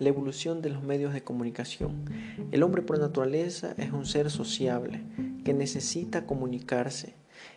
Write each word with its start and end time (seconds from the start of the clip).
la 0.00 0.08
evolución 0.08 0.62
de 0.62 0.70
los 0.70 0.82
medios 0.82 1.12
de 1.12 1.22
comunicación. 1.22 2.04
El 2.50 2.64
hombre 2.64 2.82
por 2.82 2.98
naturaleza 2.98 3.74
es 3.76 3.92
un 3.92 4.06
ser 4.06 4.30
sociable 4.30 5.02
que 5.44 5.54
necesita 5.54 6.26
comunicarse 6.26 7.14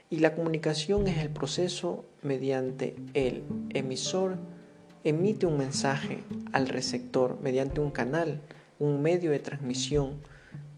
y 0.09 0.19
la 0.19 0.35
comunicación 0.35 1.07
es 1.07 1.17
el 1.17 1.29
proceso 1.29 2.05
mediante 2.21 2.95
el 3.15 3.43
emisor 3.69 4.37
emite 5.03 5.45
un 5.45 5.57
mensaje 5.57 6.23
al 6.51 6.67
receptor 6.67 7.39
mediante 7.41 7.81
un 7.81 7.91
canal, 7.91 8.39
un 8.77 9.01
medio 9.01 9.31
de 9.31 9.39
transmisión 9.39 10.21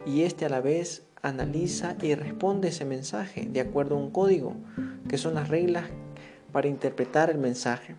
y 0.05 0.21
este 0.21 0.45
a 0.45 0.49
la 0.49 0.61
vez 0.61 1.03
analiza 1.21 1.95
y 2.01 2.13
responde 2.13 2.69
ese 2.69 2.85
mensaje 2.85 3.47
de 3.51 3.61
acuerdo 3.61 3.95
a 3.95 3.99
un 3.99 4.11
código 4.11 4.55
que 5.09 5.17
son 5.17 5.33
las 5.33 5.49
reglas 5.49 5.85
para 6.51 6.67
interpretar 6.67 7.29
el 7.29 7.37
mensaje. 7.37 7.95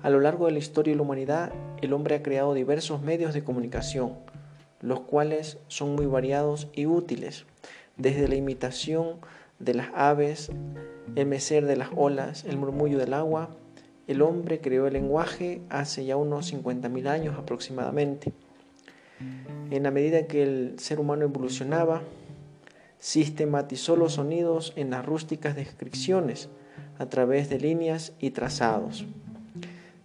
A 0.00 0.10
lo 0.10 0.20
largo 0.20 0.46
de 0.46 0.52
la 0.52 0.58
historia 0.58 0.92
de 0.92 0.96
la 0.96 1.02
humanidad, 1.02 1.52
el 1.82 1.92
hombre 1.92 2.14
ha 2.14 2.22
creado 2.22 2.54
diversos 2.54 3.02
medios 3.02 3.34
de 3.34 3.42
comunicación, 3.42 4.12
los 4.80 5.00
cuales 5.00 5.58
son 5.66 5.96
muy 5.96 6.06
variados 6.06 6.68
y 6.72 6.86
útiles, 6.86 7.46
desde 7.96 8.28
la 8.28 8.36
imitación 8.36 9.16
de 9.58 9.74
las 9.74 9.88
aves, 9.94 10.52
el 11.16 11.26
mecer 11.26 11.66
de 11.66 11.74
las 11.74 11.88
olas, 11.96 12.44
el 12.44 12.58
murmullo 12.58 12.96
del 12.96 13.12
agua, 13.12 13.50
el 14.06 14.22
hombre 14.22 14.60
creó 14.60 14.86
el 14.86 14.92
lenguaje 14.92 15.62
hace 15.68 16.04
ya 16.04 16.16
unos 16.16 16.52
50.000 16.54 17.08
años 17.08 17.36
aproximadamente. 17.36 18.32
En 19.72 19.82
la 19.82 19.90
medida 19.90 20.28
que 20.28 20.44
el 20.44 20.78
ser 20.78 21.00
humano 21.00 21.24
evolucionaba, 21.24 22.02
sistematizó 23.00 23.96
los 23.96 24.12
sonidos 24.12 24.72
en 24.76 24.90
las 24.90 25.04
rústicas 25.04 25.56
descripciones 25.56 26.48
a 26.98 27.06
través 27.06 27.50
de 27.50 27.58
líneas 27.58 28.12
y 28.20 28.30
trazados 28.30 29.04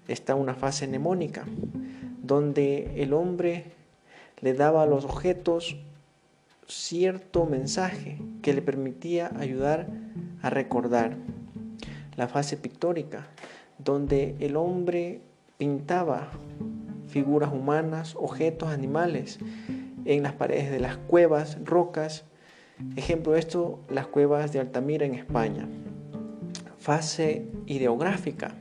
está 0.07 0.35
una 0.35 0.53
fase 0.53 0.87
mnemónica, 0.87 1.45
donde 2.21 3.01
el 3.01 3.13
hombre 3.13 3.65
le 4.41 4.53
daba 4.53 4.83
a 4.83 4.87
los 4.87 5.05
objetos 5.05 5.77
cierto 6.67 7.45
mensaje 7.45 8.19
que 8.41 8.53
le 8.53 8.61
permitía 8.61 9.31
ayudar 9.37 9.87
a 10.41 10.49
recordar. 10.49 11.15
La 12.15 12.27
fase 12.27 12.57
pictórica, 12.57 13.27
donde 13.77 14.35
el 14.39 14.55
hombre 14.55 15.21
pintaba 15.57 16.29
figuras 17.07 17.51
humanas, 17.51 18.15
objetos, 18.19 18.69
animales 18.69 19.39
en 20.05 20.23
las 20.23 20.33
paredes 20.33 20.71
de 20.71 20.79
las 20.79 20.97
cuevas, 20.97 21.57
rocas. 21.63 22.25
Ejemplo 22.95 23.33
de 23.33 23.39
esto, 23.39 23.79
las 23.89 24.07
cuevas 24.07 24.51
de 24.51 24.59
Altamira 24.59 25.05
en 25.05 25.15
España. 25.15 25.67
Fase 26.77 27.45
ideográfica, 27.65 28.55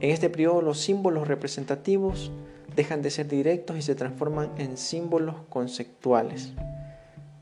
en 0.00 0.10
este 0.10 0.30
periodo 0.30 0.62
los 0.62 0.80
símbolos 0.80 1.28
representativos 1.28 2.30
dejan 2.74 3.02
de 3.02 3.10
ser 3.10 3.28
directos 3.28 3.76
y 3.76 3.82
se 3.82 3.94
transforman 3.94 4.50
en 4.56 4.76
símbolos 4.76 5.36
conceptuales. 5.48 6.52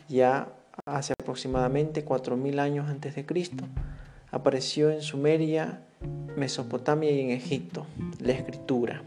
Ya 0.08 0.48
hace 0.84 1.14
aproximadamente 1.20 2.04
4.000 2.04 2.58
años 2.58 2.88
antes 2.88 3.14
de 3.14 3.26
Cristo 3.26 3.64
apareció 4.30 4.90
en 4.90 5.02
Sumeria, 5.02 5.82
Mesopotamia 6.36 7.10
y 7.10 7.20
en 7.20 7.30
Egipto 7.30 7.86
la 8.20 8.32
escritura. 8.32 9.02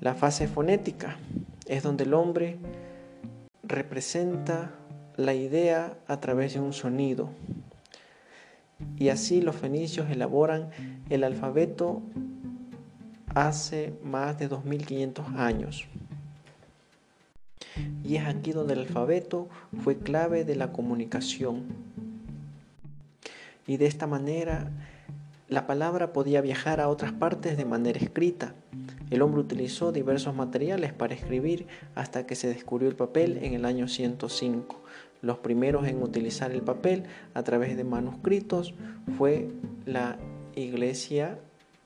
La 0.00 0.14
fase 0.14 0.48
fonética 0.48 1.16
es 1.66 1.82
donde 1.82 2.04
el 2.04 2.14
hombre 2.14 2.56
representa 3.62 4.72
la 5.16 5.34
idea 5.34 5.98
a 6.06 6.20
través 6.20 6.54
de 6.54 6.60
un 6.60 6.72
sonido. 6.72 7.30
Y 8.96 9.08
así 9.08 9.42
los 9.42 9.56
fenicios 9.56 10.08
elaboran 10.10 10.70
el 11.10 11.24
alfabeto 11.24 12.02
hace 13.34 13.94
más 14.02 14.38
de 14.38 14.48
2500 14.48 15.26
años. 15.36 15.86
Y 18.04 18.16
es 18.16 18.26
aquí 18.26 18.52
donde 18.52 18.74
el 18.74 18.80
alfabeto 18.80 19.48
fue 19.82 19.98
clave 19.98 20.44
de 20.44 20.56
la 20.56 20.72
comunicación. 20.72 21.64
Y 23.66 23.76
de 23.76 23.86
esta 23.86 24.06
manera 24.06 24.70
la 25.48 25.66
palabra 25.66 26.12
podía 26.12 26.40
viajar 26.40 26.80
a 26.80 26.88
otras 26.88 27.12
partes 27.12 27.56
de 27.56 27.64
manera 27.64 27.98
escrita. 27.98 28.54
El 29.10 29.22
hombre 29.22 29.40
utilizó 29.40 29.92
diversos 29.92 30.34
materiales 30.34 30.92
para 30.92 31.14
escribir 31.14 31.66
hasta 31.94 32.26
que 32.26 32.34
se 32.34 32.48
descubrió 32.48 32.88
el 32.88 32.96
papel 32.96 33.38
en 33.42 33.54
el 33.54 33.64
año 33.64 33.88
105. 33.88 34.82
Los 35.22 35.38
primeros 35.38 35.86
en 35.86 36.02
utilizar 36.02 36.52
el 36.52 36.62
papel 36.62 37.04
a 37.34 37.42
través 37.42 37.76
de 37.76 37.84
manuscritos 37.84 38.74
fue 39.16 39.48
la 39.86 40.18
Iglesia 40.54 41.38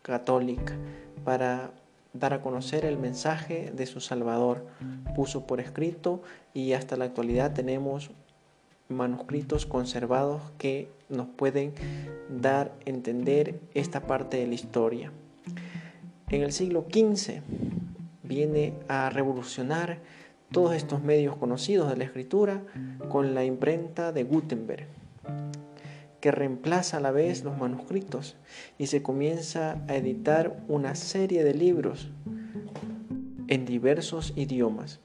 Católica 0.03 0.77
para 1.25 1.71
dar 2.13 2.35
a 2.35 2.43
conocer 2.43 2.85
el 2.85 2.99
mensaje 2.99 3.73
de 3.75 3.87
su 3.87 4.01
Salvador. 4.01 4.67
Puso 5.15 5.47
por 5.47 5.61
escrito 5.61 6.23
y 6.55 6.73
hasta 6.73 6.97
la 6.97 7.07
actualidad 7.07 7.53
tenemos 7.53 8.11
manuscritos 8.89 9.67
conservados 9.67 10.43
que 10.59 10.89
nos 11.09 11.27
pueden 11.27 11.73
dar 12.29 12.73
a 12.87 12.91
entender 12.91 13.61
esta 13.75 14.01
parte 14.07 14.37
de 14.39 14.47
la 14.47 14.55
historia. 14.55 15.13
En 16.29 16.43
el 16.43 16.53
siglo 16.53 16.87
XV 16.91 17.41
viene 18.23 18.75
a 18.89 19.11
revolucionar 19.11 19.99
todos 20.51 20.75
estos 20.75 21.03
medios 21.03 21.37
conocidos 21.37 21.89
de 21.89 21.97
la 21.97 22.05
escritura 22.05 22.63
con 23.09 23.35
la 23.35 23.45
imprenta 23.45 24.13
de 24.13 24.25
Gutenberg 24.25 25.02
que 26.23 26.31
reemplaza 26.31 26.99
a 26.99 27.01
la 27.01 27.11
vez 27.11 27.43
los 27.43 27.59
manuscritos 27.59 28.37
y 28.79 28.87
se 28.87 29.03
comienza 29.03 29.83
a 29.89 29.97
editar 29.97 30.57
una 30.69 30.95
serie 30.95 31.43
de 31.43 31.53
libros 31.53 32.11
en 33.49 33.67
diversos 33.67 34.33
idiomas. 34.37 35.01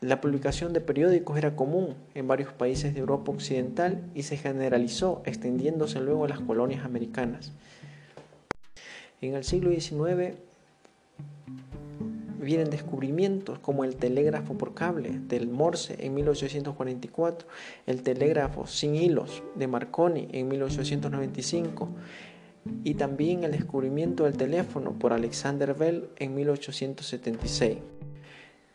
La 0.00 0.20
publicación 0.20 0.72
de 0.72 0.80
periódicos 0.80 1.38
era 1.38 1.54
común 1.54 1.94
en 2.16 2.26
varios 2.26 2.52
países 2.52 2.92
de 2.92 3.00
Europa 3.00 3.30
Occidental 3.30 4.02
y 4.16 4.24
se 4.24 4.36
generalizó, 4.36 5.22
extendiéndose 5.26 6.00
luego 6.00 6.24
a 6.24 6.28
las 6.28 6.40
colonias 6.40 6.84
americanas. 6.84 7.52
En 9.20 9.36
el 9.36 9.44
siglo 9.44 9.70
XIX 9.70 10.34
vienen 12.46 12.70
descubrimientos 12.70 13.58
como 13.58 13.84
el 13.84 13.96
telégrafo 13.96 14.56
por 14.56 14.72
cable 14.72 15.18
del 15.26 15.48
Morse 15.48 15.96
en 15.98 16.14
1844, 16.14 17.46
el 17.86 18.02
telégrafo 18.02 18.66
sin 18.66 18.94
hilos 18.94 19.42
de 19.56 19.66
Marconi 19.66 20.28
en 20.30 20.48
1895 20.48 21.88
y 22.84 22.94
también 22.94 23.44
el 23.44 23.50
descubrimiento 23.50 24.24
del 24.24 24.36
teléfono 24.36 24.92
por 24.92 25.12
Alexander 25.12 25.74
Bell 25.74 26.08
en 26.16 26.34
1876. 26.34 27.78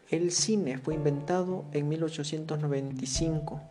El 0.09 0.31
cine 0.31 0.77
fue 0.77 0.95
inventado 0.95 1.65
en 1.71 1.87
1895. 1.87 3.61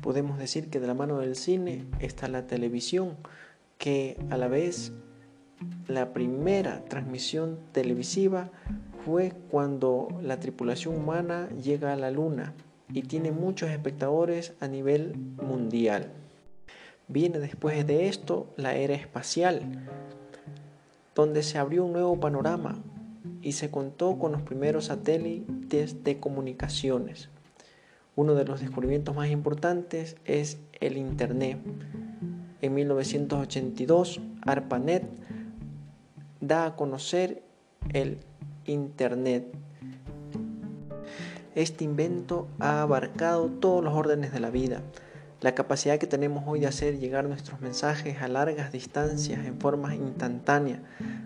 Podemos 0.00 0.38
decir 0.38 0.70
que 0.70 0.80
de 0.80 0.86
la 0.86 0.94
mano 0.94 1.18
del 1.18 1.36
cine 1.36 1.84
está 1.98 2.28
la 2.28 2.46
televisión, 2.46 3.16
que 3.76 4.16
a 4.30 4.38
la 4.38 4.48
vez 4.48 4.92
la 5.88 6.12
primera 6.12 6.84
transmisión 6.84 7.58
televisiva 7.72 8.50
fue 9.04 9.32
cuando 9.50 10.08
la 10.22 10.38
tripulación 10.38 10.96
humana 10.96 11.48
llega 11.50 11.92
a 11.92 11.96
la 11.96 12.10
Luna 12.10 12.54
y 12.92 13.02
tiene 13.02 13.32
muchos 13.32 13.70
espectadores 13.70 14.54
a 14.60 14.68
nivel 14.68 15.16
mundial. 15.42 16.12
Viene 17.08 17.38
después 17.38 17.86
de 17.86 18.08
esto 18.08 18.52
la 18.56 18.74
era 18.74 18.94
espacial, 18.94 19.62
donde 21.14 21.42
se 21.42 21.58
abrió 21.58 21.84
un 21.84 21.92
nuevo 21.92 22.18
panorama 22.20 22.78
y 23.42 23.52
se 23.52 23.70
contó 23.70 24.18
con 24.18 24.32
los 24.32 24.42
primeros 24.42 24.86
satélites 24.86 26.04
de 26.04 26.20
comunicaciones. 26.20 27.30
Uno 28.16 28.34
de 28.34 28.44
los 28.44 28.60
descubrimientos 28.60 29.16
más 29.16 29.30
importantes 29.30 30.16
es 30.24 30.58
el 30.80 30.96
Internet. 30.96 31.58
En 32.60 32.74
1982, 32.74 34.20
ARPANET 34.42 35.04
da 36.40 36.66
a 36.66 36.76
conocer 36.76 37.42
el 37.92 38.18
Internet. 38.66 39.46
Este 41.54 41.84
invento 41.84 42.48
ha 42.58 42.82
abarcado 42.82 43.48
todos 43.48 43.82
los 43.82 43.94
órdenes 43.94 44.32
de 44.32 44.40
la 44.40 44.50
vida. 44.50 44.82
La 45.40 45.54
capacidad 45.54 45.98
que 45.98 46.06
tenemos 46.06 46.44
hoy 46.46 46.60
de 46.60 46.66
hacer 46.66 46.98
llegar 46.98 47.24
nuestros 47.24 47.60
mensajes 47.60 48.20
a 48.20 48.28
largas 48.28 48.72
distancias 48.72 49.44
en 49.46 49.58
forma 49.58 49.94
instantánea 49.94 50.82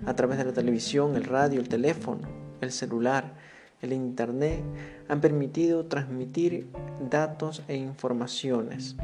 a 0.07 0.15
través 0.15 0.39
de 0.39 0.45
la 0.45 0.53
televisión, 0.53 1.17
el 1.17 1.25
radio, 1.25 1.61
el 1.61 1.69
teléfono, 1.69 2.29
el 2.61 2.71
celular, 2.71 3.35
el 3.83 3.93
Internet, 3.93 4.63
han 5.09 5.21
permitido 5.21 5.87
transmitir 5.87 6.71
datos 7.11 7.63
e 7.69 7.77
informaciones. 7.77 8.97